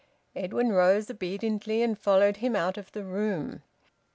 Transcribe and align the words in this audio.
Edwin 0.35 0.69
rose 0.71 1.11
obediently 1.11 1.83
and 1.83 1.95
followed 1.95 2.37
him 2.37 2.55
out 2.55 2.75
of 2.75 2.91
the 2.91 3.03
room. 3.03 3.61